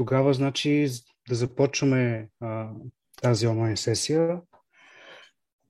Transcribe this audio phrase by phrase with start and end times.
[0.00, 0.88] тогава, значи,
[1.28, 2.70] да започваме а,
[3.22, 4.40] тази онлайн сесия.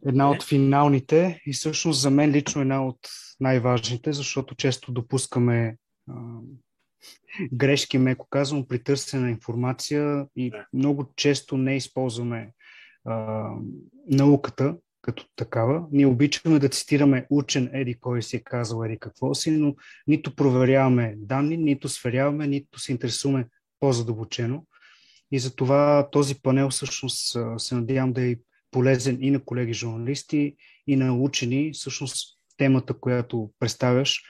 [0.06, 2.98] Една от финалните и всъщност за мен лично една от
[3.40, 5.76] най-важните, защото често допускаме
[6.10, 6.14] а,
[7.52, 12.52] грешки, меко казвам, при търсене на информация и много често не използваме
[13.04, 13.48] а,
[14.06, 15.86] науката като такава.
[15.92, 19.74] Ние обичаме да цитираме учен Еди, кой си е казал Еди какво си, но
[20.06, 23.46] нито проверяваме данни, нито сверяваме, нито се интересуваме
[23.80, 24.66] по-задълбочено.
[25.32, 28.36] И за това този панел всъщност се надявам да е
[28.70, 30.56] полезен и на колеги журналисти,
[30.86, 31.70] и на учени.
[31.74, 34.22] Всъщност темата, която представяш,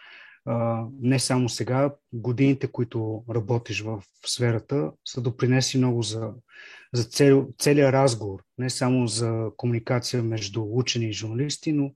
[1.01, 6.33] не само сега, годините, които работиш в сферата, са допринеси много за,
[6.93, 11.93] за цел, целият разговор, не само за комуникация между учени и журналисти, но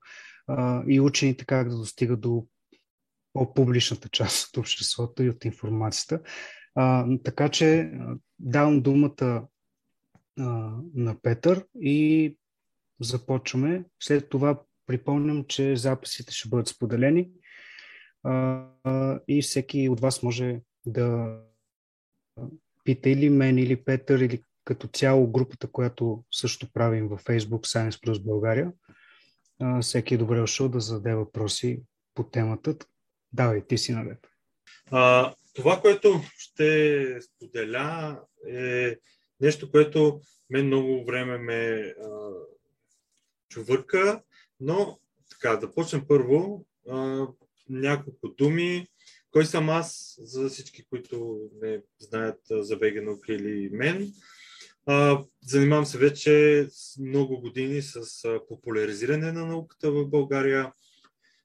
[0.89, 2.47] и учените как да достигат до
[3.33, 6.21] по-публичната част от обществото и от информацията.
[6.75, 7.93] А, така че
[8.39, 9.47] давам думата
[10.39, 12.37] а, на Петър и
[13.01, 13.85] започваме.
[14.01, 17.31] След това припомням, че записите ще бъдат споделени
[18.23, 21.39] а, и всеки от вас може да
[22.85, 28.07] пита или мен, или Петър, или като цяло групата, която също правим във Facebook Science
[28.07, 28.73] Plus България.
[29.61, 31.83] А, всеки е добре дошъл да зададе въпроси
[32.15, 32.77] по темата.
[33.33, 34.19] Давай, ти си наред.
[35.55, 38.97] Това, което ще споделя е
[39.41, 42.31] нещо, което мен много време ме а,
[43.49, 44.23] чувърка,
[44.61, 44.99] но
[45.31, 46.67] така, да почнем първо.
[46.89, 47.27] А,
[47.69, 48.89] няколко думи.
[49.31, 54.13] Кой съм аз, за всички, които не знаят за ВГ наука или мен?
[54.87, 56.67] А, занимавам се вече
[57.01, 58.01] много години с
[58.49, 60.73] популяризиране на науката в България.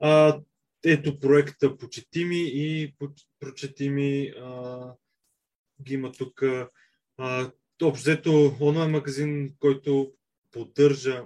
[0.00, 0.40] А,
[0.84, 2.94] ето проекта Почетими и
[3.40, 4.80] Прочетими а,
[5.82, 6.42] ги има тук.
[7.82, 10.12] Общо онлайн магазин, който
[10.50, 11.24] поддържа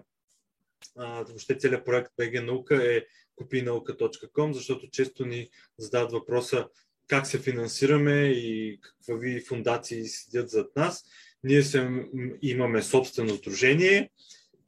[0.96, 3.04] а, въобще целият проект BG наука е
[3.36, 6.68] купинаука.com, защото често ни задават въпроса
[7.08, 11.04] как се финансираме и какви фундации седят зад нас.
[11.44, 12.04] Ние се,
[12.42, 14.10] имаме собствено сдружение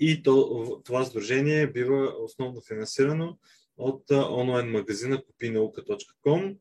[0.01, 3.39] и то, това сдружение бива основно финансирано
[3.77, 6.57] от онлайн магазина купинаука.com,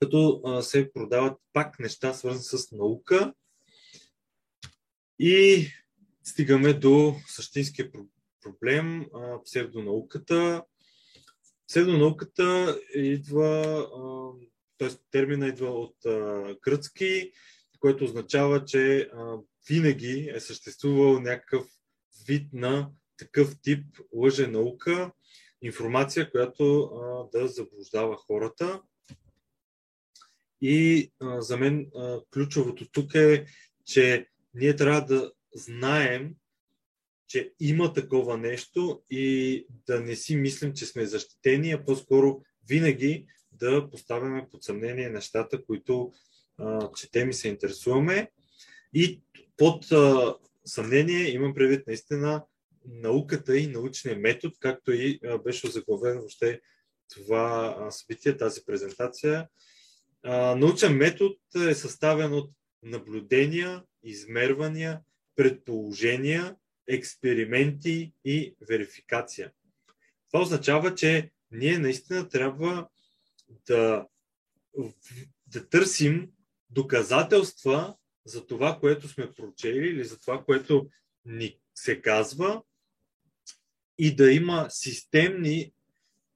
[0.00, 3.34] като се продават пак неща свързани с наука
[5.18, 5.66] и
[6.24, 7.90] стигаме до същинския
[8.42, 9.06] проблем
[9.44, 10.62] псевдонауката.
[11.68, 13.88] Псевдонауката идва,
[14.78, 14.88] т.е.
[15.10, 15.96] термина идва от
[16.62, 17.32] гръцки,
[17.80, 19.10] което означава, че
[19.68, 21.66] винаги е съществувал някакъв
[22.26, 25.12] вид на такъв тип лъже наука,
[25.62, 26.90] информация, която
[27.32, 28.82] да заблуждава хората.
[30.60, 31.90] И за мен
[32.32, 33.46] ключовото тук е,
[33.84, 36.34] че ние трябва да знаем,
[37.28, 43.26] че има такова нещо и да не си мислим, че сме защитени, а по-скоро винаги
[43.52, 46.12] да поставяме под съмнение нещата, които
[46.58, 48.30] а, четем и се интересуваме.
[48.94, 49.22] И
[49.56, 50.34] под а,
[50.64, 52.44] съмнение имам предвид наистина
[52.86, 56.60] науката и научния метод, както и беше заглавено въобще
[57.14, 59.48] това събитие, тази презентация.
[60.56, 62.50] Научен метод е съставен от
[62.82, 65.00] наблюдения, измервания,
[65.36, 66.56] предположения,
[66.88, 69.52] експерименти и верификация.
[70.32, 72.88] Това означава, че ние наистина трябва
[73.66, 74.06] да,
[75.46, 76.30] да търсим
[76.70, 80.90] доказателства за това, което сме прочели или за това, което
[81.24, 82.62] ни се казва
[83.98, 85.72] и да има системни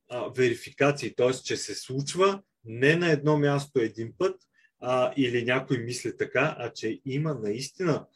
[0.09, 1.33] а, верификации, т.е.
[1.33, 4.41] че се случва не на едно място един път
[4.81, 8.07] а, или някой мисли така, а че има наистина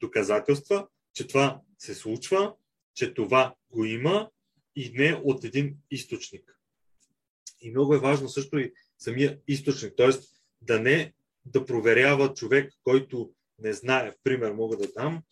[0.00, 2.54] доказателства, че това се случва,
[2.94, 4.30] че това го има
[4.76, 6.58] и не от един източник.
[7.60, 10.10] И много е важно също и самия източник, т.е.
[10.60, 11.12] да не
[11.44, 15.22] да проверява човек, който не знае, пример мога да дам,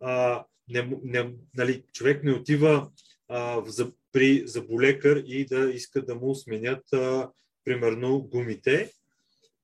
[0.00, 2.90] а, не, не, нали, човек не отива
[3.28, 7.30] а, за, при заболекар и да иска да му сменят а,
[7.64, 8.92] примерно гумите.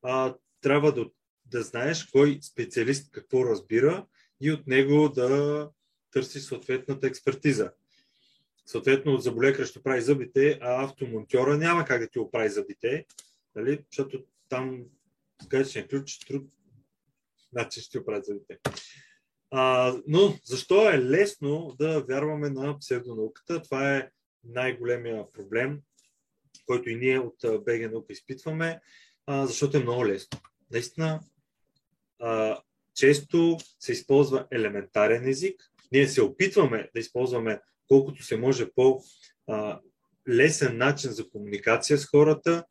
[0.02, 1.06] А, трябва да,
[1.44, 4.06] да знаеш кой специалист какво разбира
[4.40, 5.70] и от него да
[6.10, 7.72] търси съответната експертиза.
[8.66, 13.06] Съответно, заболекар ще прави зъбите, а автомонтьора няма как да ти оправи зъбите,
[13.54, 13.84] нали?
[13.90, 14.84] защото там
[15.52, 16.52] с ключ труд,
[17.52, 18.58] значи ще оправи зъбите.
[19.50, 23.62] А, но защо е лесно да вярваме на псевдонауката?
[23.62, 24.10] Това е
[24.44, 25.80] най-големия проблем,
[26.66, 28.80] който и ние от БГ наука изпитваме,
[29.26, 30.40] а, защото е много лесно.
[30.70, 31.20] Наистина,
[32.18, 32.60] а,
[32.96, 35.62] често се използва елементарен език.
[35.92, 39.00] Ние се опитваме да използваме колкото се може по
[40.28, 42.64] лесен начин за комуникация с хората,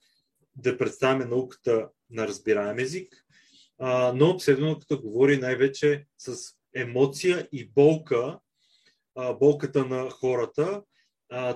[0.55, 3.25] да представяме науката на разбираем език,
[4.13, 6.37] но псевдонауката говори най-вече с
[6.75, 8.39] емоция и болка,
[9.39, 10.83] болката на хората.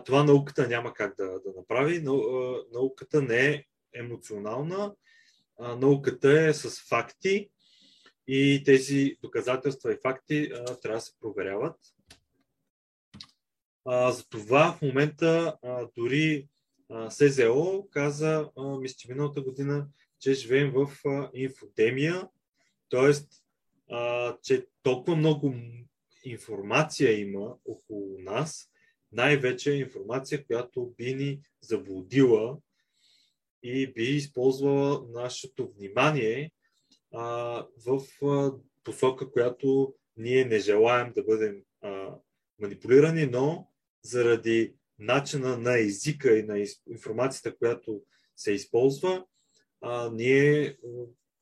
[0.06, 2.04] Това науката няма как да, да направи.
[2.74, 3.64] Науката не е
[3.94, 4.96] емоционална,
[5.60, 7.50] науката е с факти
[8.32, 11.76] и тези доказателства и факти трябва да се проверяват.
[13.86, 16.48] А, за това в момента а, дори
[16.90, 18.50] а, СЗО каза,
[18.82, 19.88] мисля, че миналата година,
[20.20, 22.28] че живеем в а, инфодемия,
[22.90, 23.14] т.е.
[24.44, 25.56] че толкова много
[26.26, 28.70] информация има около нас,
[29.12, 32.58] най-вече информация, която би ни заблудила
[33.64, 36.52] и би използвала нашето внимание
[37.14, 38.54] а, в а,
[38.84, 42.16] посока, която ние не желаем да бъдем а,
[42.60, 43.68] манипулирани, но
[44.04, 48.02] заради начина на езика и на информацията, която
[48.36, 49.26] се използва,
[49.82, 50.78] а, ние,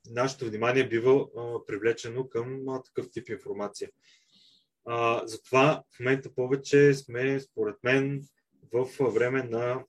[0.09, 3.89] нашето внимание бива а, привлечено към а, такъв тип информация.
[4.85, 8.27] А, затова в момента повече сме, според мен,
[8.73, 9.85] в време на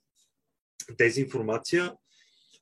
[0.99, 1.97] дезинформация,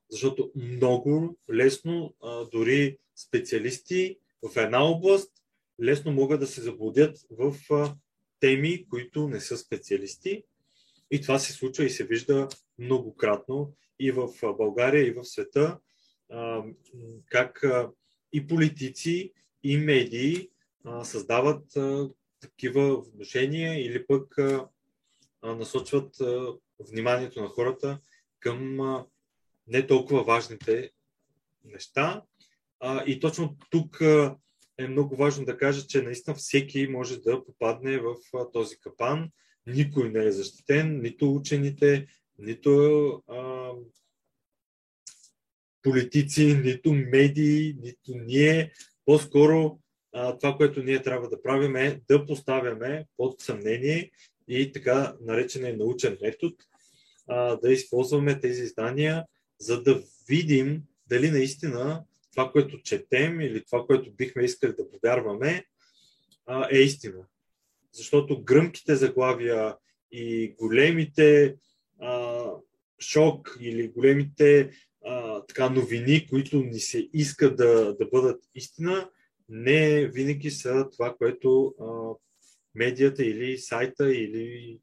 [0.09, 5.31] защото много лесно, а, дори специалисти в една област,
[5.81, 7.55] лесно могат да се заблудят в
[8.39, 10.43] теми, които не са специалисти.
[11.11, 12.47] И това се случва и се вижда
[12.79, 15.79] многократно и в България, и в света,
[17.25, 17.63] как
[18.33, 20.49] и политици, и медии
[21.03, 21.63] създават
[22.39, 24.35] такива вношения или пък
[25.43, 26.15] насочват
[26.79, 27.99] вниманието на хората
[28.39, 28.77] към
[29.67, 30.91] не толкова важните
[31.65, 32.23] неща.
[33.05, 34.01] И точно тук
[34.77, 38.15] е много важно да кажа, че наистина всеки може да попадне в
[38.53, 39.29] този капан.
[39.67, 42.07] Никой не е защитен, нито учените,
[42.39, 42.71] нито
[43.27, 43.71] а,
[45.83, 48.71] политици, нито медии, нито ние.
[49.05, 49.79] По-скоро
[50.13, 54.11] а, това, което ние трябва да правим е да поставяме под съмнение
[54.47, 56.55] и така наречения научен метод,
[57.27, 59.25] а, да използваме тези знания,
[59.59, 62.03] за да видим дали наистина
[62.37, 65.65] това, което четем или това, което бихме искали да повярваме,
[66.71, 67.25] е истина.
[67.91, 69.77] Защото гръмките заглавия
[70.11, 71.55] и големите
[72.01, 72.45] а,
[72.99, 74.71] шок или големите
[75.05, 79.09] а, така, новини, които ни се иска да, да бъдат истина,
[79.49, 82.15] не винаги са това, което а,
[82.75, 84.79] медията или сайта или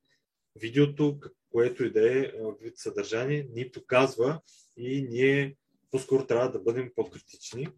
[0.57, 1.21] видеото,
[1.51, 2.33] което и да е
[2.63, 4.41] вид съдържание, ни показва
[4.77, 5.57] и ние
[5.95, 7.69] по-скоро трябва да бъдем по-критични.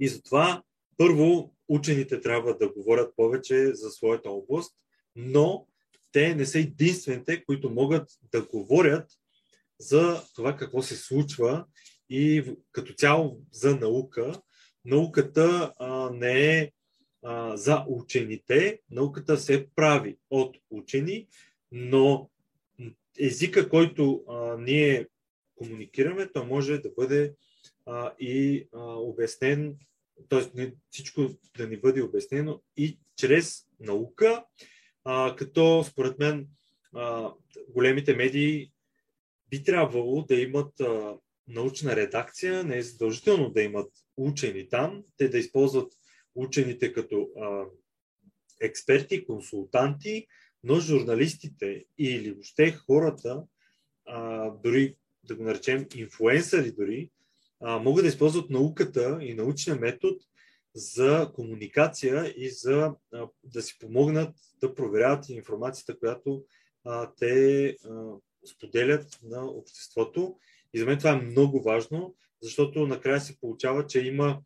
[0.00, 0.62] И затова
[0.96, 4.74] първо учените трябва да говорят повече за своята област,
[5.16, 5.66] но
[6.12, 9.10] те не са единствените, които могат да говорят
[9.78, 11.64] за това какво се случва
[12.08, 14.32] и като цяло за наука.
[14.84, 16.72] Науката а, не е
[17.22, 21.28] а, за учените, науката се прави от учени,
[21.72, 22.30] но
[23.18, 25.06] езика, който а, ние
[25.60, 27.34] комуникираме, то може да бъде
[27.86, 29.76] а, и а, обяснен,
[30.28, 30.72] т.е.
[30.90, 34.44] всичко да ни бъде обяснено и чрез наука,
[35.04, 36.48] а, като според мен
[36.94, 37.32] а,
[37.68, 38.72] големите медии
[39.50, 41.16] би трябвало да имат а,
[41.48, 45.92] научна редакция, не е задължително да имат учени там, те да използват
[46.34, 47.64] учените като а,
[48.60, 50.26] експерти, консултанти,
[50.64, 53.44] но журналистите или въобще хората,
[54.06, 54.96] а, дори
[55.30, 57.10] да го наречем инфуенсъри дори,
[57.60, 60.16] а, могат да използват науката и научния метод
[60.74, 66.44] за комуникация и за а, да си помогнат да проверяват информацията, която
[66.84, 67.76] а, те а,
[68.46, 70.38] споделят на обществото.
[70.74, 74.40] И за мен това е много важно, защото накрая се получава, че има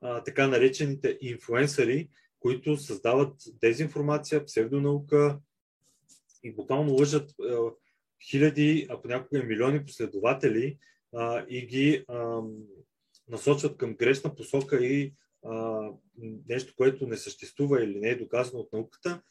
[0.00, 2.08] а, така наречените инфуенсъри,
[2.40, 5.38] които създават дезинформация, псевдонаука
[6.42, 7.34] и буквално лъжат
[8.22, 10.78] хиляди, а понякога и милиони последователи
[11.48, 12.04] и ги
[13.28, 15.14] насочват към грешна посока и
[16.48, 19.22] нещо, което не съществува или не е доказано от науката,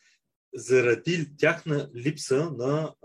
[0.54, 2.96] заради тяхна липса на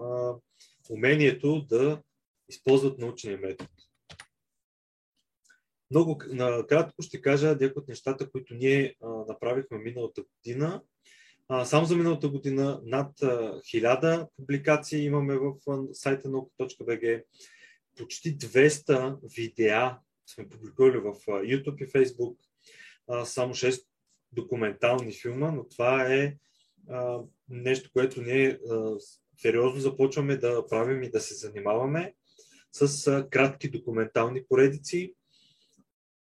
[0.91, 2.03] умението да
[2.49, 3.71] използват научния метод.
[5.91, 10.83] Много накратко ще кажа някои от нещата, които ние а, направихме миналата година.
[11.53, 15.55] А, само за миналата година над а, 1000 публикации имаме в
[15.93, 17.25] сайта nauka.bg.
[17.97, 22.37] Почти 200 видеа сме публикували в YouTube и Facebook.
[23.25, 23.87] Само 6
[24.33, 26.37] документални филма, но това е
[27.49, 28.59] нещо, което ние
[29.37, 32.15] сериозно започваме да правим и да се занимаваме
[32.73, 35.15] с кратки документални поредици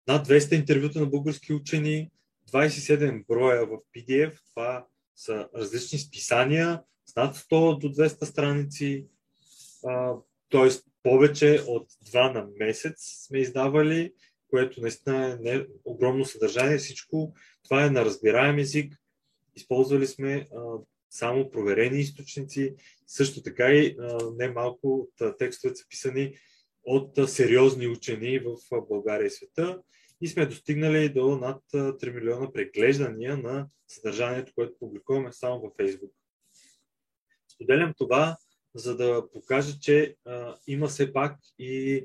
[0.08, 2.10] над 200 интервюта на български учени,
[2.52, 4.40] 27 броя в PDF.
[4.50, 4.86] Това
[5.18, 9.06] са различни списания с над 100 до 200 страници,
[10.50, 10.68] т.е.
[11.02, 14.12] повече от 2 на месец сме издавали,
[14.50, 16.78] което наистина е не, огромно съдържание.
[16.78, 17.34] Всичко
[17.64, 18.94] това е на разбираем език.
[19.56, 20.60] Използвали сме а,
[21.10, 22.74] само проверени източници.
[23.06, 26.34] Също така и а, не малко от текстовете са писани
[26.84, 28.56] от а, сериозни учени в
[28.88, 29.78] България и света
[30.20, 36.12] и сме достигнали до над 3 милиона преглеждания на съдържанието, което публикуваме само във Facebook.
[37.48, 38.36] Споделям това,
[38.74, 42.04] за да покажа, че а, има все пак и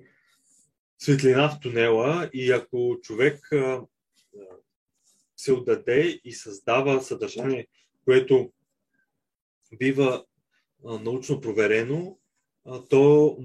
[1.00, 3.82] светлина в тунела и ако човек а,
[5.38, 7.68] се отдаде и създава съдържание,
[8.06, 8.54] което
[9.78, 10.26] бива
[10.86, 12.20] а, научно проверено,
[12.66, 13.38] а, то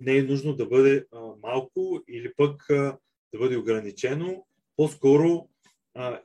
[0.00, 2.98] не е нужно да бъде а, малко или пък а,
[3.32, 4.46] да бъде ограничено.
[4.76, 5.48] По-скоро
[5.94, 6.22] а,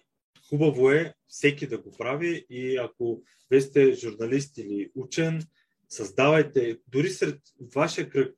[0.50, 5.42] хубаво е всеки да го прави и ако вие сте журналист или учен,
[5.90, 7.42] създавайте дори сред
[7.76, 8.36] вашия кръг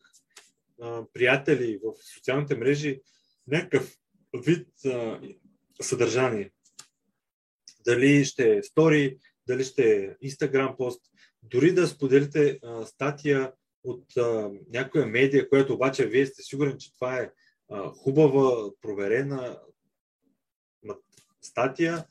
[0.81, 3.01] а, приятели в социалните мрежи
[3.47, 3.97] някакъв
[4.45, 5.21] вид а,
[5.81, 6.51] съдържание.
[7.85, 11.01] Дали ще е стори, дали ще е Instagram пост,
[11.43, 13.51] дори да споделите а, статия
[13.83, 17.31] от а, някоя медия, която обаче вие сте сигурен, че това е
[17.71, 19.59] хубава, проверена
[21.41, 22.05] статия.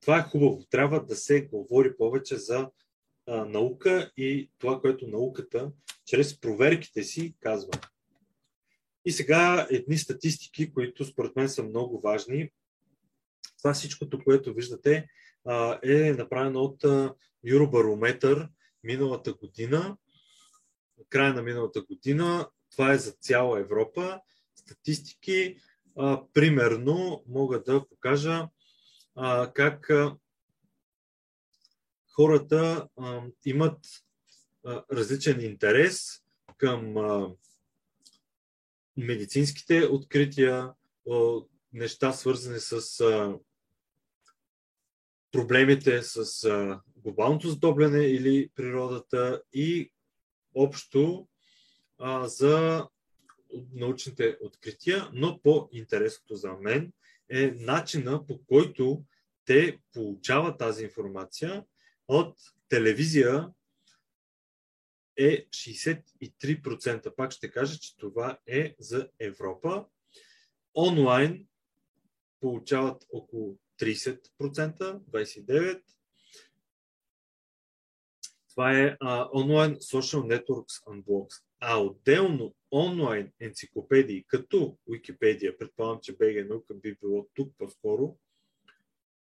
[0.00, 0.64] Това е хубаво.
[0.70, 2.70] Трябва да се говори повече за
[3.26, 5.72] а, наука и това, което науката
[6.06, 7.72] чрез проверките си казва.
[9.04, 12.50] И сега едни статистики, които според мен са много важни.
[13.58, 15.08] Това всичкото, което виждате,
[15.44, 16.84] а, е направено от
[17.44, 18.48] Юробарометър
[18.84, 19.96] миналата година,
[21.08, 22.48] края на миналата година.
[22.70, 24.20] Това е за цяла Европа
[24.64, 25.56] статистики.
[25.96, 28.48] А, примерно мога да покажа
[29.14, 30.16] а, как а,
[32.08, 33.86] хората а, имат
[34.66, 36.22] а, различен интерес
[36.56, 37.34] към а,
[38.96, 40.72] медицинските открития,
[41.10, 41.40] а,
[41.72, 43.38] неща свързани с а,
[45.32, 49.92] проблемите с а, глобалното затопляне или природата и
[50.54, 51.28] общо
[51.98, 52.88] а, за
[53.72, 56.92] научните открития, но по-интересното за мен
[57.28, 59.04] е начина по който
[59.44, 61.64] те получават тази информация
[62.08, 62.36] от
[62.68, 63.50] телевизия
[65.16, 67.14] е 63%.
[67.14, 69.86] Пак ще кажа, че това е за Европа.
[70.76, 71.46] Онлайн
[72.40, 75.82] получават около 30%, 29%.
[78.48, 81.42] Това е uh, Online Social Networks Unboxed.
[81.60, 88.16] А отделно онлайн енциклопедии, като Википедия, предполагам, че БГ наука би било тук по-скоро,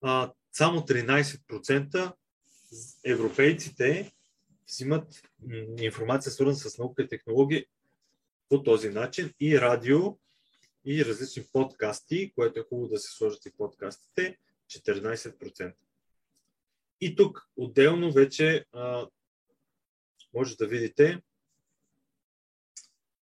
[0.01, 2.13] а, само 13%
[3.05, 4.11] европейците
[4.67, 5.21] взимат
[5.79, 7.65] информация свързана с наука и технологии
[8.49, 10.17] по този начин и радио
[10.85, 15.73] и различни подкасти, което е хубаво да се сложат и подкастите, 14%.
[17.01, 19.07] И тук отделно вече а,
[20.33, 21.21] може да видите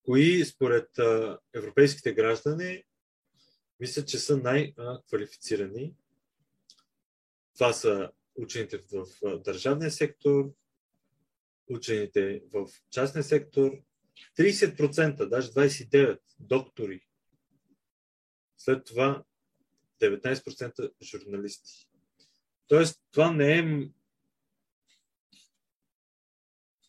[0.04, 0.90] кои според
[1.54, 2.84] европейските граждани
[3.80, 5.94] мисля, че са най-квалифицирани.
[7.54, 9.06] Това са учените в
[9.38, 10.54] държавния сектор,
[11.70, 13.72] учените в частния сектор,
[14.38, 17.08] 30%, даже 29% доктори.
[18.58, 19.24] След това
[20.02, 21.90] 19% журналисти.
[22.68, 23.90] Тоест, това не е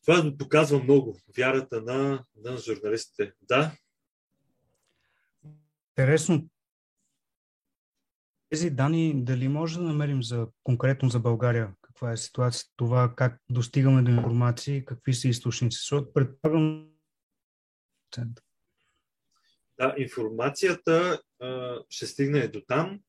[0.07, 3.33] това показва много вярата на, на журналистите.
[3.43, 3.73] Да?
[5.91, 6.49] Интересно.
[8.51, 11.75] тези данни дали може да намерим за, конкретно за България?
[11.81, 12.73] Каква е ситуацията?
[12.77, 15.77] Това как достигаме до информации, какви са източници?
[15.77, 16.89] Защото предполагам...
[19.79, 23.01] Да, информацията а, ще стигне до там.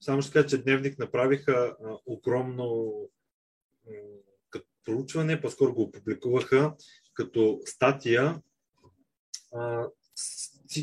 [0.00, 2.94] Само ще кажа, че Дневник направиха а, огромно
[4.84, 6.74] проучване, по-скоро го опубликуваха
[7.14, 8.40] като статия.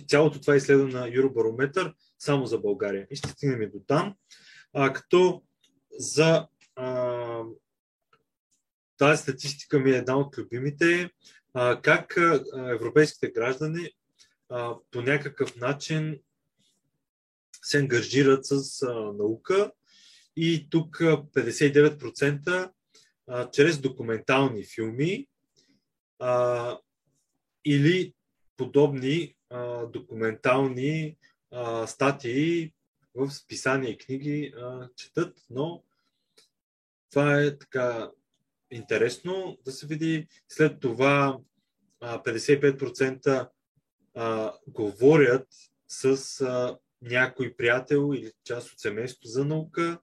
[0.08, 3.08] Цялото това изследване на Юробарометър само за България.
[3.12, 4.16] И ще стигнем и до там.
[4.74, 5.44] А, като
[5.92, 7.44] за а,
[8.98, 11.10] тази статистика ми е една от любимите.
[11.54, 12.18] А, как
[12.56, 13.92] европейските граждани
[14.50, 16.20] а, по някакъв начин
[17.62, 19.72] се ангажират с а, наука
[20.36, 22.72] и тук 59%
[23.30, 25.28] а, чрез документални филми
[26.20, 26.78] а,
[27.66, 28.14] или
[28.58, 31.18] подобни а, документални
[31.52, 32.74] а, статии
[33.16, 35.84] в списания и книги а, четат, но
[37.10, 38.12] това е така
[38.72, 40.28] интересно да се види.
[40.50, 41.40] След това
[42.02, 43.50] а, 55%
[44.16, 45.48] а, говорят
[45.88, 50.00] с а, някой приятел или част от семейството за наука.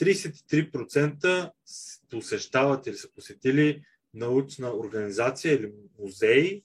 [0.00, 1.50] 33%
[2.10, 3.82] посещават или са посетили
[4.14, 6.62] научна организация или музей.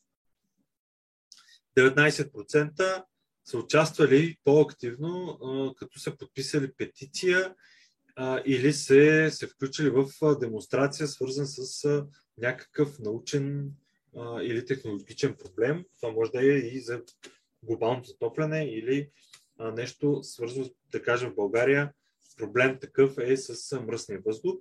[1.77, 3.03] 19%
[3.45, 5.39] са участвали по-активно,
[5.77, 7.55] като са подписали петиция
[8.45, 10.09] или се, се включили в
[10.39, 12.05] демонстрация, свързан с
[12.37, 13.71] някакъв научен
[14.41, 15.85] или технологичен проблем.
[16.01, 17.01] Това може да е и за
[17.63, 19.09] глобалното затопляне или
[19.59, 21.93] нещо свързано, да кажем, в България
[22.37, 24.55] проблем такъв е с мръсния въздух.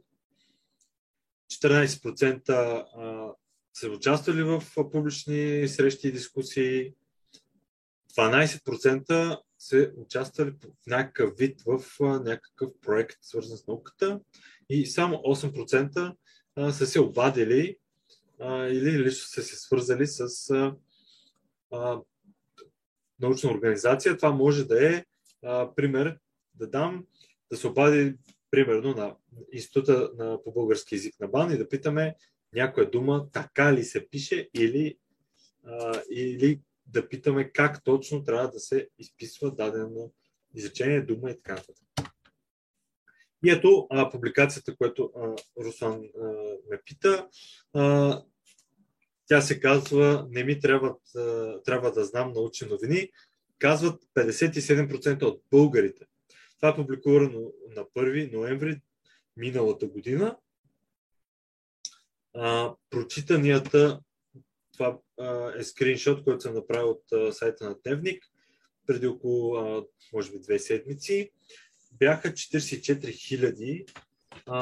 [1.52, 3.34] 14%
[3.74, 6.94] са участвали в публични срещи и дискусии,
[8.16, 14.20] 12% се участвали в някакъв вид в някакъв проект, свързан с науката
[14.68, 16.16] и само 8%
[16.70, 17.76] са се обадили
[18.42, 20.52] или лично са се свързали с
[23.20, 24.16] научна организация.
[24.16, 25.04] Това може да е
[25.76, 26.18] пример
[26.54, 27.06] да дам,
[27.50, 28.14] да се обади
[28.50, 29.16] примерно на
[29.52, 32.14] Института на, по български язик на БАН и да питаме
[32.52, 34.98] някоя дума така ли се пише или,
[35.64, 40.12] а, или да питаме как точно трябва да се изписва дадено
[40.54, 41.84] изречение, дума и така нататък.
[43.44, 46.26] И ето а, публикацията, която а, Руслан а,
[46.70, 47.28] ме пита.
[47.72, 48.22] А,
[49.26, 53.10] тя се казва Не ми трябва, а, трябва да знам научни новини.
[53.58, 56.06] Казват 57% от българите.
[56.60, 58.80] Това е публикувано на 1 ноември
[59.36, 60.36] миналата година.
[62.34, 64.00] А, прочитанията
[64.72, 64.98] това
[65.58, 68.24] е скриншот, който съм направил от сайта на Дневник
[68.86, 71.30] преди около, а, може би, две седмици.
[71.92, 73.86] Бяха 44 хиляди.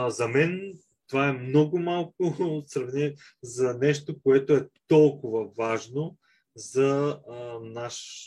[0.08, 6.16] За мен това е много малко от сравнение за нещо, което е толкова важно
[6.56, 8.26] за а, наш,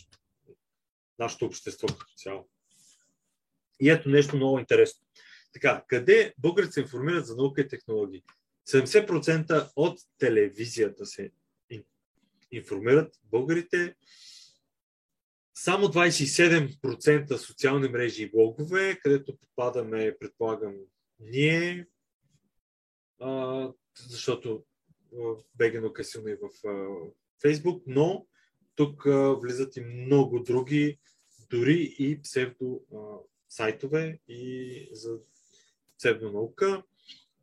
[1.20, 2.50] нашето общество като цяло.
[3.82, 5.06] И ето нещо много интересно.
[5.54, 8.24] Така, къде българите се информират за наука и технологии?
[8.70, 11.32] 70% от телевизията се
[12.52, 13.96] информират българите.
[15.54, 20.76] Само 27% социални мрежи и блогове, където попадаме, предполагам,
[21.20, 21.88] ние,
[23.20, 23.72] а,
[24.10, 24.64] защото
[25.56, 26.88] Бегенок е и в а,
[27.42, 28.28] Фейсбук, но
[28.76, 31.00] тук а, влизат и много други,
[31.50, 32.98] дори и псевдо а,
[33.52, 35.18] сайтове и за
[35.98, 36.84] псевдонаука.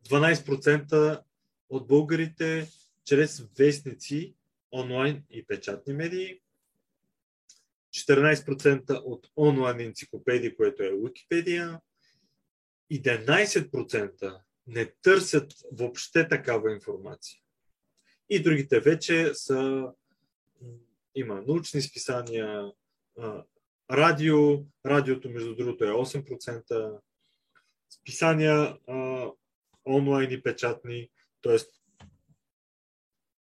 [0.09, 1.23] 12%
[1.69, 2.67] от българите
[3.05, 4.35] чрез вестници
[4.71, 6.39] онлайн и печатни медии,
[7.93, 11.81] 14% от онлайн енциклопедии, което е Википедия,
[12.91, 17.39] 11% не търсят въобще такава информация.
[18.29, 19.87] И другите вече са,
[21.15, 22.71] има научни списания,
[23.91, 26.99] радио, радиото между другото е 8%,
[27.89, 28.77] списания
[29.85, 31.09] онлайн и печатни,
[31.41, 31.57] т.е.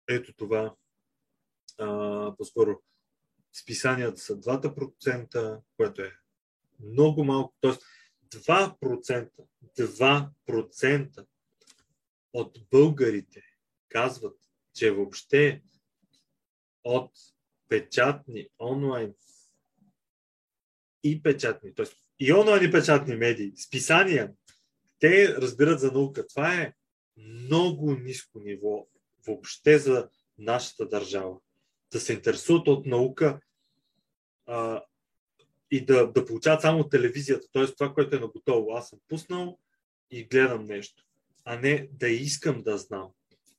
[0.08, 0.74] ето това
[1.78, 2.82] а, по-скоро
[3.52, 6.12] списанията са 2%, което е
[6.80, 7.54] много малко.
[7.60, 7.82] Тоест
[8.28, 9.30] 2%,
[9.78, 11.26] 2%
[12.32, 13.42] от българите
[13.88, 14.38] казват,
[14.74, 15.62] че въобще
[16.84, 17.12] от
[17.68, 19.14] печатни, онлайн
[21.10, 21.86] и печатни, т.е.
[22.20, 24.32] и онлайн и печатни медии, списания,
[24.98, 26.26] те разбират за наука.
[26.26, 26.72] Това е
[27.16, 28.86] много ниско ниво
[29.26, 31.36] въобще за нашата държава
[31.92, 33.40] да се интересуват от наука.
[34.46, 34.84] А,
[35.70, 37.66] и да, да получават само телевизията, т.е.
[37.66, 38.72] това, което е на готово.
[38.72, 39.58] Аз съм пуснал
[40.10, 41.04] и гледам нещо,
[41.44, 43.10] а не да искам да знам.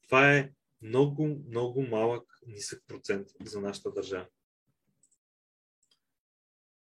[0.04, 4.28] Това е много, много малък, нисък процент за нашата държава.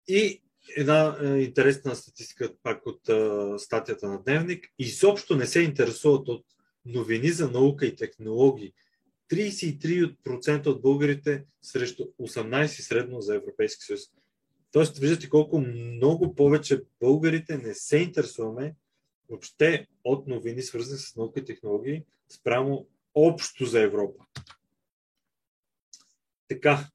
[0.09, 0.43] И
[0.77, 4.69] една е, интересна статистика пак от е, статията на Дневник.
[4.79, 6.45] Изобщо не се интересуват от
[6.85, 8.73] новини за наука и технологии.
[9.33, 14.01] 33% от българите срещу 18% средно за Европейски съюз.
[14.73, 18.75] Тоест, виждате колко много повече българите не се интересуваме
[19.29, 24.25] въобще от новини, свързани с наука и технологии, спрямо общо за Европа.
[26.49, 26.89] Така.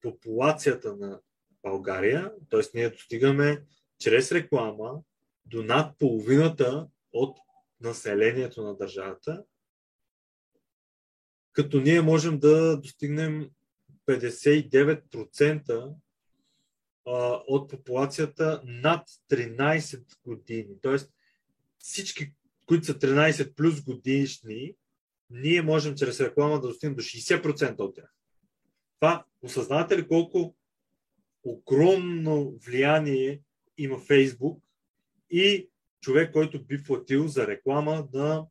[0.03, 1.21] популацията на
[1.63, 2.61] България, т.е.
[2.75, 3.63] ние достигаме
[3.99, 5.03] чрез реклама
[5.47, 7.39] до над половината от
[7.81, 9.45] населението на държавата,
[11.53, 13.51] като ние можем да достигнем
[14.07, 15.95] 59%
[17.47, 20.81] от популацията над 13 години.
[20.83, 21.13] Тоест,
[21.79, 22.33] всички,
[22.67, 24.75] които са 13 плюс годишни,
[25.31, 28.15] ние можем чрез реклама да достигнем до 60% от тях.
[29.01, 30.57] Това, осъзнавате ли колко
[31.45, 33.43] огромно влияние
[33.79, 34.63] има Фейсбук
[35.31, 35.69] и
[36.01, 38.47] човек, който би платил за реклама на,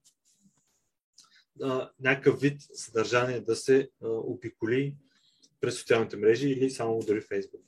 [1.60, 4.96] на някакъв вид съдържание да се а, обиколи
[5.62, 7.67] през социалните мрежи или само дори Фейсбук.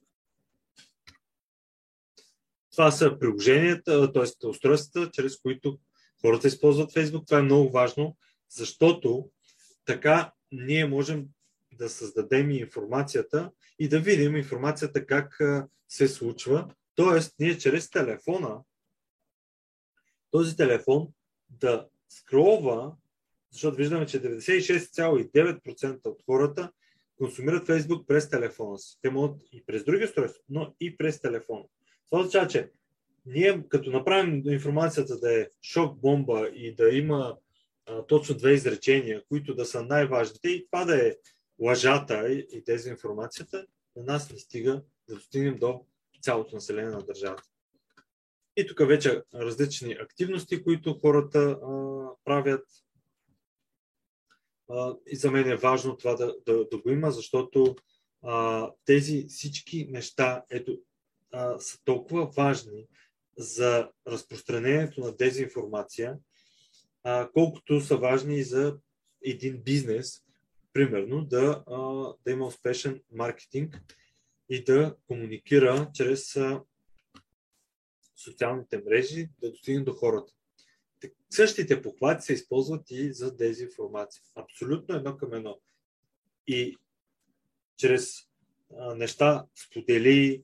[2.80, 4.48] Това са приложенията, т.е.
[4.48, 5.80] устройствата, чрез които
[6.22, 7.28] хората използват Facebook.
[7.28, 8.18] Това е много важно,
[8.50, 9.30] защото
[9.86, 11.26] така ние можем
[11.74, 15.40] да създадем информацията и да видим информацията как
[15.90, 16.74] се случва.
[16.96, 18.62] Тоест, ние чрез телефона,
[20.32, 21.08] този телефон
[21.50, 22.96] да скролва,
[23.52, 26.72] защото виждаме, че 96,9% от хората
[27.18, 28.98] консумират Facebook през телефона си.
[29.02, 31.64] Те могат и през други устройства, но и през телефона.
[32.10, 32.72] Това означава, че
[33.26, 37.38] ние като направим информацията да е шок бомба и да има
[37.86, 41.16] а, точно две изречения, които да са най-важните и това да е
[41.60, 45.86] лъжата и, и дезинформацията, на нас не стига да достигнем до
[46.22, 47.50] цялото население на държавата.
[48.58, 51.58] И тук вече различни активности, които хората а,
[52.24, 52.68] правят.
[54.70, 57.76] А, и за мен е важно това да, да, да го има, защото
[58.24, 60.80] а, тези всички неща ето,
[61.32, 62.88] а, са толкова важни
[63.38, 66.18] за разпространението на дезинформация,
[67.04, 68.78] а, колкото са важни и за
[69.26, 70.24] един бизнес,
[70.74, 71.78] примерно да, а,
[72.26, 73.82] да има успешен маркетинг
[74.50, 76.62] и да комуникира чрез а,
[78.16, 80.34] социалните мрежи, да достигне до хората.
[81.30, 84.24] Същите похвати се използват и за дезинформация.
[84.36, 85.60] Абсолютно едно към едно.
[86.48, 86.78] И
[87.78, 88.20] чрез
[88.78, 90.44] а, неща сподели,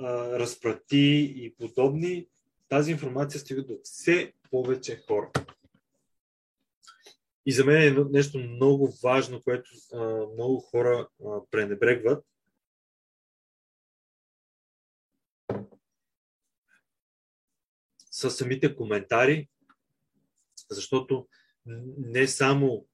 [0.00, 2.28] разпрати и подобни,
[2.68, 5.30] тази информация стига до все повече хора.
[7.46, 9.98] И за мен е нещо много важно, което а,
[10.34, 12.26] много хора а, пренебрегват.
[18.10, 19.48] Са самите коментари,
[20.70, 21.28] защото
[21.98, 22.86] не само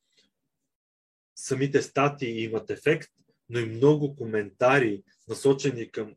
[1.34, 3.12] самите статии имат ефект,
[3.48, 6.16] но и много коментари, насочени към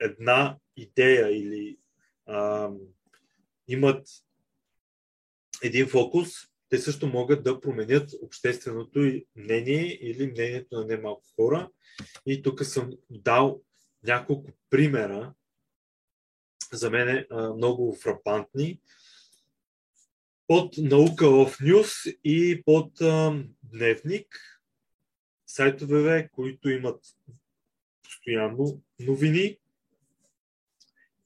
[0.00, 1.78] една идея или
[2.26, 2.70] а,
[3.68, 4.08] имат
[5.62, 6.28] един фокус,
[6.68, 11.70] те също могат да променят общественото мнение или мнението на немалко хора.
[12.26, 13.62] И тук съм дал
[14.02, 15.34] няколко примера,
[16.72, 18.80] за мен е много фрапантни.
[20.46, 21.92] под наука в Нюс
[22.24, 24.26] и под а, дневник,
[25.46, 27.04] сайтове, които имат
[28.02, 29.59] постоянно новини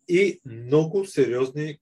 [0.08, 1.78] и много сериозни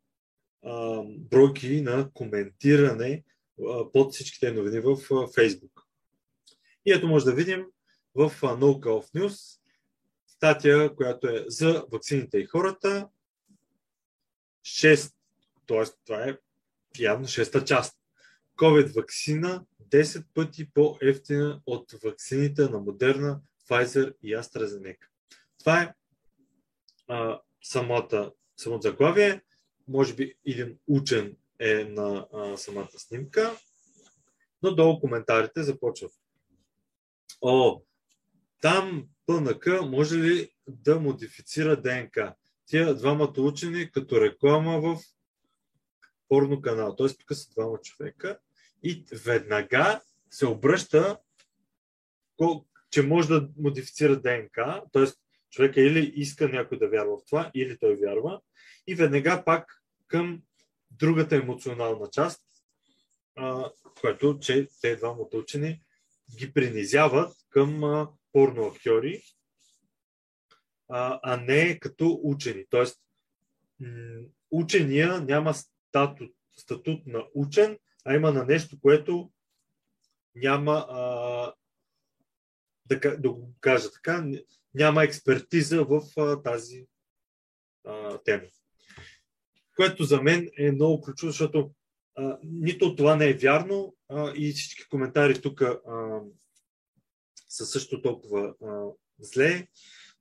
[0.65, 3.25] а, бройки на коментиране
[3.69, 5.83] а, под всичките новини в а, Фейсбук.
[6.87, 7.67] И ето може да видим
[8.15, 9.61] в No of News
[10.27, 13.09] статия, която е за вакцините и хората.
[14.65, 15.13] 6,
[15.67, 15.85] т.е.
[16.07, 16.39] това е
[16.99, 17.99] явно шеста част.
[18.57, 25.07] COVID вакцина 10 пъти по-ефтина от вакцините на Модерна, Pfizer и AstraZeneca.
[25.59, 25.95] Това е
[27.09, 29.43] а, самата, самото заглавие.
[29.89, 33.57] Може би един учен е на а, самата снимка.
[34.63, 36.13] Но долу коментарите започват.
[37.41, 37.83] О,
[38.61, 42.35] там ПНК може ли да модифицира ДНК?
[42.67, 44.99] Тия двамата учени като реклама в
[46.29, 46.97] порно канал.
[46.97, 47.09] Т.е.
[47.09, 48.39] тук са двама човека
[48.83, 51.19] и веднага се обръща,
[52.91, 55.07] че може да модифицира ДНК, т.е.
[55.53, 58.41] човека или иска някой да вярва в това, или той вярва,
[58.87, 60.43] и веднага пак към
[60.91, 62.43] другата емоционална част,
[64.01, 65.83] което, че те двамата учени
[66.39, 67.81] ги принизяват към
[68.33, 69.23] порно актьори,
[70.89, 72.65] а не като учени.
[72.71, 73.01] Тоест,
[74.51, 79.33] учения няма статут, статут на учен, а има на нещо, което
[80.35, 81.55] няма, а,
[82.87, 84.27] да, да го кажа така,
[84.75, 86.87] няма експертиза в а, тази
[87.85, 88.49] а, тема.
[89.77, 91.71] Което за мен е много ключово, защото
[92.15, 95.63] а, нито това не е вярно а, и всички коментари тук
[97.49, 98.87] са също толкова а,
[99.19, 99.69] зле.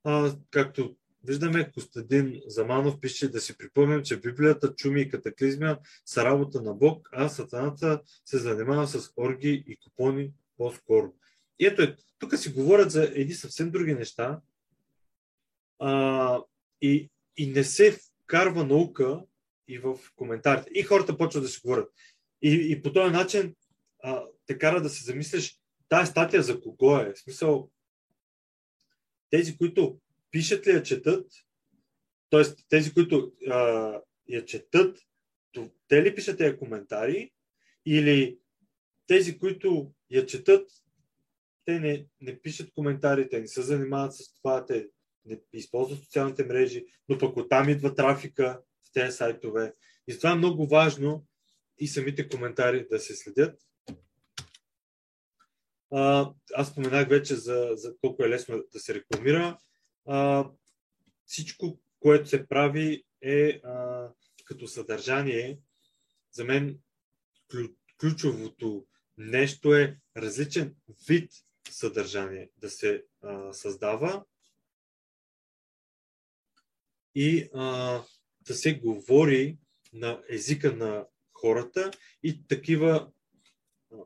[0.03, 6.25] А, както Виждаме Костадин Заманов пише да си припомням, че Библията, чуми и катаклизмия са
[6.25, 11.13] работа на Бог, а сатаната се занимава с орги и купони по-скоро.
[11.61, 14.41] И ето, тук си говорят за едни съвсем други неща
[15.79, 16.43] а,
[16.81, 17.91] и, и не се
[18.23, 19.23] вкарва наука
[19.67, 20.69] и в коментарите.
[20.73, 21.93] И хората почват да си говорят.
[22.41, 23.55] И, и по този начин
[24.03, 27.13] а, те кара да се замислиш тази статия за кого е.
[27.13, 27.71] В смисъл,
[29.29, 29.99] тези, които
[30.31, 31.31] пишат ли я четат,
[32.29, 32.43] т.е.
[32.69, 33.55] тези, които а,
[34.29, 34.99] я четат,
[35.87, 37.31] те ли пишат тези коментари
[37.85, 38.37] или
[39.07, 40.71] тези, които я четат,
[41.71, 44.87] те не, не пишат коментари, те не се занимават с това, те
[45.25, 49.73] не използват социалните мрежи, но пък оттам идва трафика в тези сайтове.
[50.07, 51.25] И това е много важно
[51.77, 53.61] и самите коментари да се следят.
[55.91, 59.57] А, аз споменах вече за, за колко е лесно да се рекламира
[60.07, 60.49] а,
[61.25, 64.07] всичко, което се прави е а,
[64.45, 65.59] като съдържание.
[66.31, 66.79] За мен
[67.99, 68.85] ключовото
[69.17, 70.75] нещо е различен
[71.07, 71.31] вид
[71.69, 74.25] съдържание да се а, създава.
[77.15, 78.01] И а,
[78.41, 79.57] да се говори
[79.93, 81.91] на езика на хората
[82.23, 83.11] и такива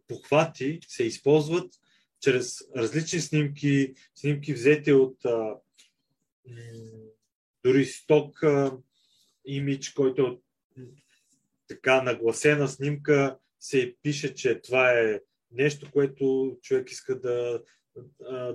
[0.08, 1.74] похвати се използват
[2.22, 5.56] чрез различни снимки, снимки взети от а,
[7.63, 8.44] дори сток
[9.46, 10.41] имидж, който
[10.78, 10.82] е
[11.68, 15.22] така нагласена снимка, се пише, че това е
[15.56, 17.62] нещо, което човек иска да,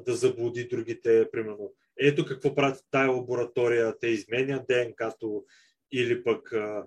[0.07, 1.73] да заблуди другите, примерно.
[1.99, 5.45] Ето какво правят тая лаборатория, те изменят ДНК-то
[5.93, 6.87] или пък а,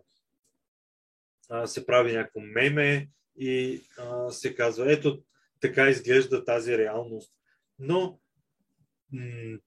[1.49, 5.23] а, се прави някакво меме и а, се казва, ето
[5.60, 7.34] така изглежда тази реалност.
[7.80, 8.19] Но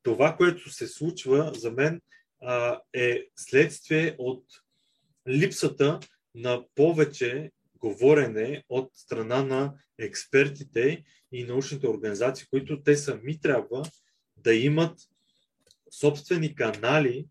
[0.02, 2.00] това, което се случва за мен
[2.92, 4.44] е следствие от
[5.28, 6.00] липсата
[6.34, 13.82] на повече говорене от страна на експертите и научните организации, които те сами трябва
[14.36, 15.00] да имат
[15.90, 17.26] собствени канали,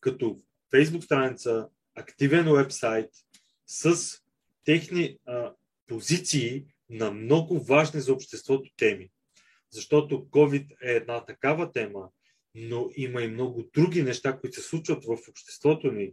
[0.00, 0.40] като
[0.74, 3.10] Facebook страница, активен вебсайт
[3.66, 3.96] с
[4.64, 5.54] техни а,
[5.86, 9.10] позиции на много важни за обществото теми.
[9.70, 12.08] Защото COVID е една такава тема,
[12.54, 16.12] но има и много други неща, които се случват в обществото ни,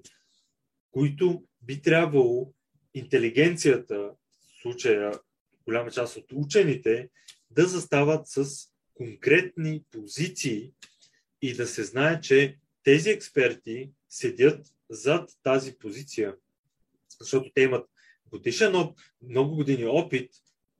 [0.92, 2.54] които би трябвало
[2.94, 5.20] интелигенцията, в случая
[5.66, 7.10] голяма част от учените,
[7.50, 8.46] да застават с
[8.94, 10.72] конкретни позиции
[11.42, 16.36] и да се знае, че тези експерти седят зад тази позиция,
[17.20, 17.90] защото те имат
[18.32, 18.74] годишен,
[19.22, 20.32] много години опит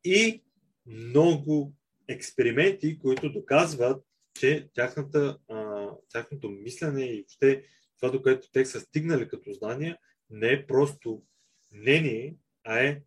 [0.04, 0.44] и
[0.86, 1.74] много
[2.08, 4.06] експерименти, които доказват,
[4.40, 7.64] че тяхната, а, тяхното мислене и въобще
[8.00, 9.98] това, до което те са стигнали като знания,
[10.30, 11.24] не е просто
[11.72, 13.02] мнение, а е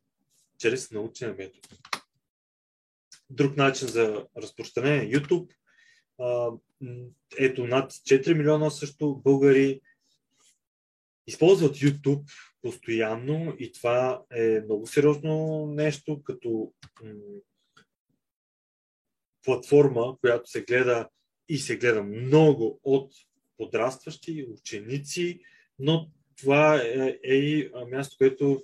[0.59, 1.68] чрез научен метод.
[3.31, 5.50] Друг начин за разпространение е YouTube.
[7.38, 9.81] Ето над 4 милиона също българи
[11.27, 12.31] използват YouTube
[12.62, 16.72] постоянно и това е много сериозно нещо, като
[19.42, 21.09] платформа, която се гледа
[21.48, 23.12] и се гледа много от
[23.57, 25.40] подрастващи, ученици,
[25.79, 28.62] но това е, е и място, което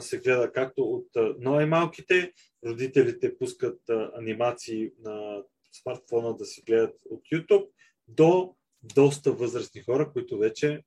[0.00, 2.32] се гледа както от най-малките,
[2.66, 3.80] родителите пускат
[4.14, 7.68] анимации на смартфона да се гледат от YouTube,
[8.08, 10.84] до доста възрастни хора, които вече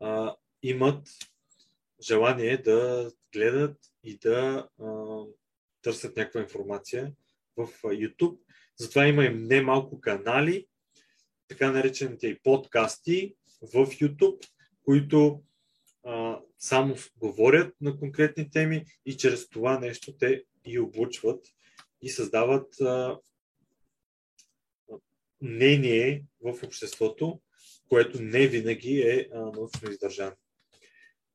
[0.00, 1.08] а, имат
[2.02, 5.18] желание да гледат и да а,
[5.82, 7.12] търсят някаква информация
[7.56, 8.38] в YouTube.
[8.76, 10.66] Затова има и немалко канали,
[11.48, 14.48] така наречените и подкасти в YouTube,
[14.84, 15.42] които
[16.04, 21.46] а, само говорят на конкретни теми и чрез това нещо те и обучват
[22.02, 23.18] и създават а,
[25.42, 27.40] мнение в обществото,
[27.88, 30.36] което не винаги е научно издържано.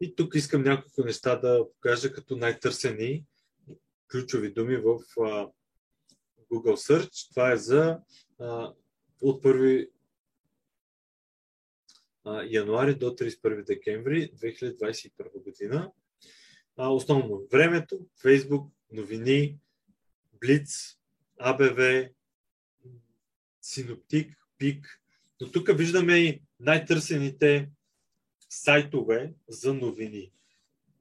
[0.01, 3.25] И тук искам няколко неща да покажа като най-търсени
[4.11, 5.49] ключови думи в а,
[6.51, 7.29] Google Search.
[7.29, 7.99] Това е за
[8.39, 8.73] а,
[9.21, 9.96] от 1 а,
[12.49, 15.91] януари до 31 декември 2021 година.
[16.77, 19.57] А, основно времето, Facebook, новини,
[20.43, 20.97] Blitz,
[21.41, 22.11] ABV,
[23.61, 25.01] Синоптик, Пик.
[25.41, 27.69] Но тук виждаме и най-търсените
[28.49, 30.31] сайтове за новини.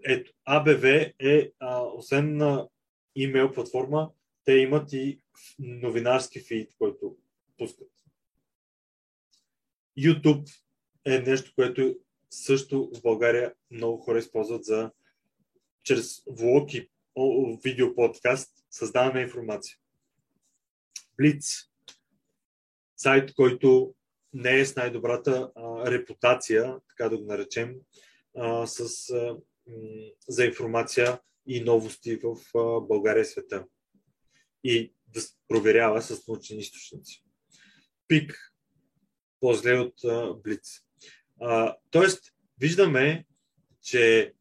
[0.04, 2.68] Ето, ABV е, а, освен на
[3.14, 4.10] имейл платформа,
[4.44, 5.20] те имат и
[5.58, 7.16] новинарски фид, който
[7.58, 7.90] пускат.
[9.98, 10.65] YouTube
[11.06, 11.96] е нещо, което
[12.30, 14.90] също в България много хора използват за
[15.82, 16.90] чрез влог и
[17.64, 19.76] видео подкаст създаваме информация.
[21.20, 21.68] Blitz
[22.96, 23.94] сайт, който
[24.32, 27.74] не е с най-добрата а, репутация, така да го наречем,
[28.36, 33.66] а, с, а, м- за информация и новости в а, България и света.
[34.64, 37.24] И да проверява с научни източници.
[38.08, 38.52] Пик,
[39.40, 40.85] по-зле от а, Блиц.
[41.90, 43.24] Тоест, виждаме,
[43.82, 44.32] че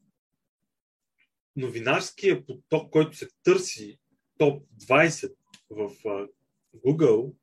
[1.55, 3.99] новинарския поток, който се търси
[4.37, 5.35] топ 20
[5.69, 6.27] в а,
[6.75, 7.33] Google,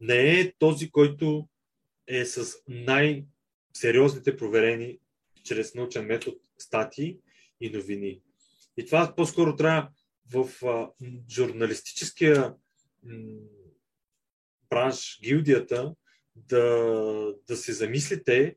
[0.00, 1.48] не е този, който
[2.06, 4.98] е с най-сериозните проверени
[5.44, 7.18] чрез научен метод статии
[7.60, 8.20] и новини.
[8.76, 9.90] И това по-скоро трябва
[10.34, 10.90] в а,
[11.30, 12.54] журналистическия
[13.02, 13.40] м,
[14.70, 15.94] бранш, гилдията,
[16.36, 18.56] да, да се замислите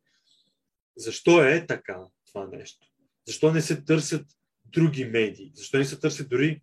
[0.98, 2.88] защо е така това нещо.
[3.28, 4.26] Защо не се търсят
[4.66, 5.52] други медии?
[5.56, 6.62] Защо не се търсят дори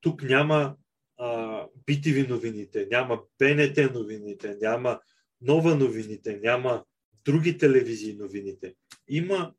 [0.00, 0.76] тук няма
[1.18, 1.26] а,
[1.88, 5.00] BTV новините, няма БНТ новините, няма
[5.40, 6.84] Нова новините, няма
[7.24, 8.74] други телевизии новините.
[9.08, 9.54] Има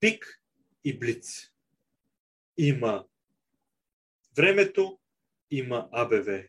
[0.00, 0.42] Пик
[0.84, 1.50] и Блиц.
[2.56, 3.06] Има
[4.36, 4.98] Времето,
[5.50, 6.48] има АБВ.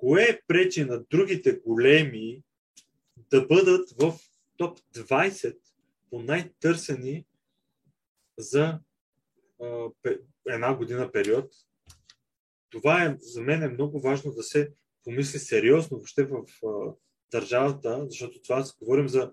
[0.00, 2.42] Кое пречи на другите големи
[3.16, 4.18] да бъдат в
[4.56, 5.58] топ 20
[6.10, 7.24] по най-търсени
[8.38, 8.80] за
[9.62, 9.88] а,
[10.46, 11.52] една година период
[12.70, 14.72] това е, за мен е много важно да се
[15.04, 16.94] помисли сериозно въобще в а,
[17.30, 19.32] държавата, защото това говорим за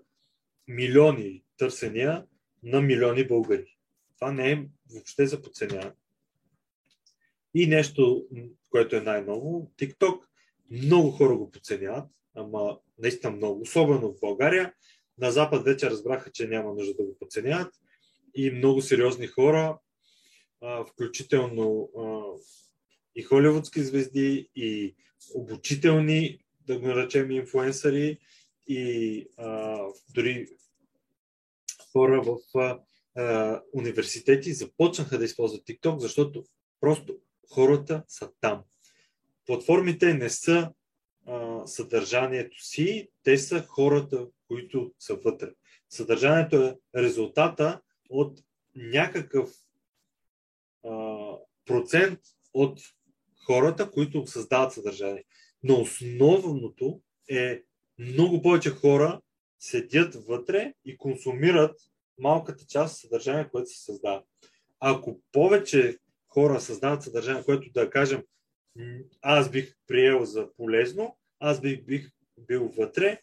[0.68, 2.26] милиони търсения
[2.62, 3.76] на милиони българи.
[4.14, 5.92] Това не е въобще за подценяване.
[7.54, 8.26] И нещо,
[8.70, 10.22] което е най-ново, TikTok,
[10.70, 14.74] много хора го подценяват, ама наистина много, особено в България.
[15.18, 17.74] На Запад вече разбраха, че няма нужда да го подценяват
[18.34, 19.78] и много сериозни хора,
[20.90, 21.90] включително
[23.14, 24.94] и холивудски звезди, и
[25.34, 28.18] обучителни, да го наречем, инфуенсъри,
[28.68, 29.78] и а,
[30.14, 30.48] дори
[31.92, 32.38] хора в
[33.16, 36.44] а, университети започнаха да използват TikTok, защото
[36.80, 37.16] просто
[37.50, 38.62] хората са там.
[39.46, 40.72] Платформите не са
[41.26, 45.50] а, съдържанието си, те са хората, които са вътре.
[45.90, 47.80] Съдържанието е резултата
[48.10, 48.40] от
[48.74, 49.50] някакъв
[50.84, 51.16] а,
[51.66, 52.18] процент
[52.54, 52.80] от
[53.46, 55.24] хората, които създават съдържание.
[55.62, 57.62] Но основното е
[57.98, 59.20] много повече хора
[59.58, 61.80] седят вътре и консумират
[62.18, 64.22] малката част съдържание, което се създава.
[64.80, 68.22] Ако повече хора създават съдържание, което да кажем,
[69.22, 73.22] аз бих приел за полезно, аз бих, бих бил вътре,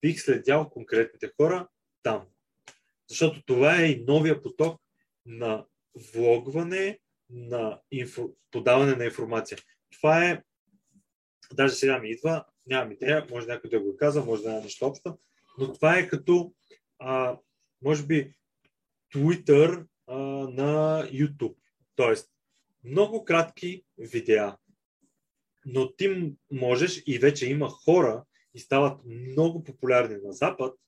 [0.00, 1.68] бих следял конкретните хора
[2.02, 2.26] там.
[3.08, 4.80] Защото това е и новия поток
[5.26, 5.66] на
[6.12, 6.98] влогване,
[7.30, 9.58] на инфо, подаване на информация.
[9.90, 10.42] Това е,
[11.52, 14.62] даже сега ми идва, нямам идея, може някой да го е каза, може да няма
[14.62, 15.18] нещо общо,
[15.58, 16.54] но това е като,
[16.98, 17.38] а,
[17.82, 18.34] може би,
[19.14, 20.16] Twitter а,
[20.48, 21.56] на YouTube.
[21.96, 22.35] Тоест,
[22.86, 24.56] много кратки видеа.
[25.66, 28.24] Но ти можеш и вече има хора
[28.54, 30.78] и стават много популярни на Запад,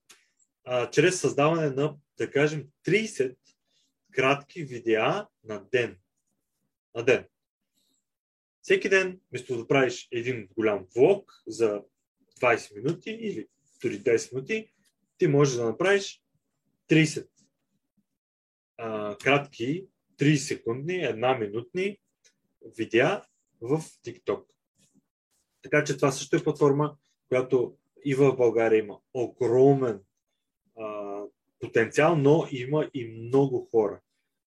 [0.64, 3.36] а, чрез създаване на, да кажем, 30
[4.12, 5.98] кратки видеа на ден.
[6.94, 7.24] На ден.
[8.62, 11.82] Всеки ден, вместо да правиш един голям влог за
[12.40, 13.46] 20 минути или
[13.82, 14.72] дори 10 минути,
[15.18, 16.22] ти можеш да направиш
[16.90, 17.28] 30
[18.76, 19.86] а, кратки,
[20.20, 21.98] 30 секундни, една минутни
[22.76, 23.24] видеа
[23.60, 24.44] в TikTok.
[25.62, 26.96] Така че това също е платформа,
[27.28, 30.00] която и в България има огромен
[30.76, 31.22] а,
[31.60, 34.00] потенциал, но има и много хора.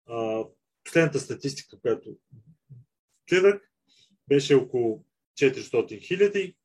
[0.07, 0.45] А,
[0.85, 2.17] последната статистика, която
[3.31, 3.71] гледах,
[4.29, 5.05] беше около
[5.39, 6.57] 400 хиляди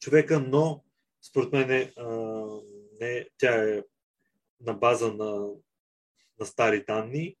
[0.00, 0.84] човека, но
[1.22, 2.46] според мен е, а,
[3.00, 3.82] не, тя е
[4.60, 5.48] на база на,
[6.40, 7.36] на стари данни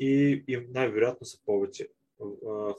[0.00, 1.88] и, и най-вероятно са повече
[2.20, 2.24] а,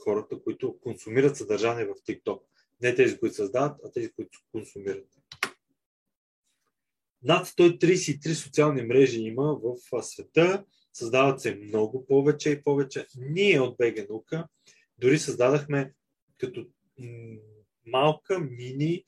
[0.04, 2.42] хората, които консумират съдържание в TikTok.
[2.82, 5.08] Не тези, които създават, а тези, които консумират.
[7.24, 10.66] Над 133 социални мрежи има в света.
[10.94, 13.08] Създават се много повече и повече.
[13.18, 14.48] Ние от БГ Наука
[14.98, 15.94] дори създадахме
[16.38, 16.68] като
[17.86, 19.04] малка мини,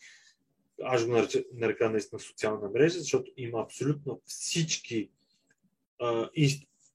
[0.83, 1.11] аз го
[1.53, 5.09] нарека, наистина социална мрежа, защото има абсолютно всички
[5.99, 6.29] а,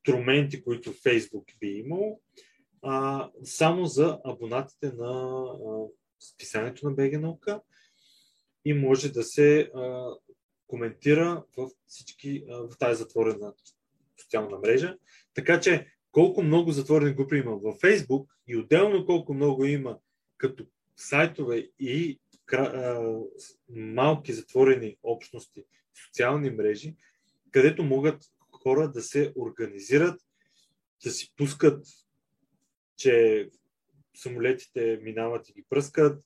[0.09, 2.21] инструменти, които Фейсбук би имал,
[2.83, 5.87] а, само за абонатите на а,
[6.21, 7.61] списанието на БГ наука
[8.65, 10.11] и може да се а,
[10.67, 13.53] коментира в всички, а, в тази затворена
[14.23, 14.97] социална мрежа.
[15.35, 19.99] Така че колко много затворени групи има във Facebook и отделно колко много има
[20.37, 22.21] като сайтове и
[22.53, 23.19] а,
[23.69, 25.65] малки затворени общности,
[26.07, 26.95] социални мрежи,
[27.51, 28.23] където могат
[28.63, 30.21] хора да се организират,
[31.05, 31.87] да си пускат,
[32.97, 33.49] че
[34.17, 36.25] самолетите минават и ги пръскат,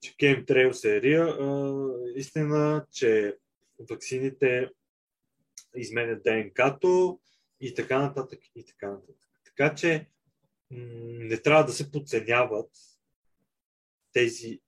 [0.00, 3.36] че Chemtrails е истина, че
[3.90, 4.70] ваксините
[5.76, 7.20] изменят ДНК-то
[7.60, 9.28] и така нататък и така нататък.
[9.44, 10.06] Така че
[10.70, 12.70] не трябва да се подценяват
[14.12, 14.60] тези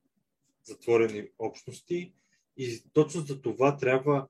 [0.64, 2.14] затворени общности
[2.56, 4.28] и точно за това трябва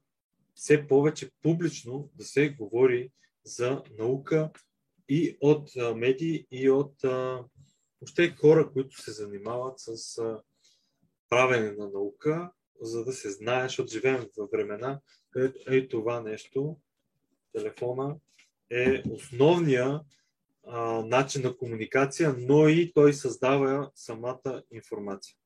[0.55, 3.11] все повече публично да се говори
[3.44, 4.50] за наука
[5.09, 6.94] и от медии, и от
[8.00, 10.16] въобще хора, които се занимават с
[11.28, 15.00] правене на наука, за да се знае, защото живеем във времена,
[15.30, 16.76] където е това нещо,
[17.53, 18.16] телефона,
[18.70, 20.00] е основния
[20.66, 25.36] а, начин на комуникация, но и той създава самата информация.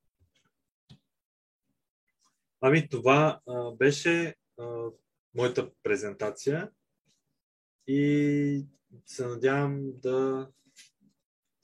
[2.61, 4.35] Ами това а, беше
[5.35, 6.71] моята презентация
[7.87, 8.67] и
[9.07, 10.49] се надявам да,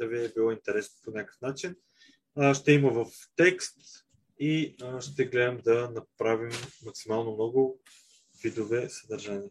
[0.01, 1.77] да ви е било интересно по някакъв начин.
[2.37, 3.77] А, ще има в текст
[4.39, 6.53] и а, ще гледам да направим
[6.85, 7.81] максимално много
[8.43, 9.51] видове съдържание.